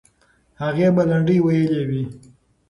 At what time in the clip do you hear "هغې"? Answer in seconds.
0.61-0.87